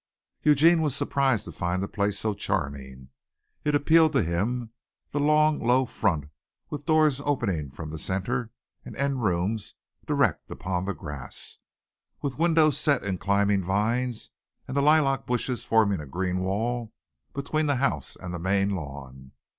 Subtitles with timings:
[0.41, 3.09] Eugene was surprised to find the place so charming.
[3.63, 4.71] It appealed to him,
[5.11, 6.25] the long, low front,
[6.71, 8.49] with doors opening from the centre
[8.83, 9.75] and end rooms
[10.07, 11.59] direct upon the grass,
[12.19, 14.31] with windows set in climbing vines
[14.67, 16.91] and the lilac bushes forming a green wall
[17.35, 19.33] between the house and the main lawn.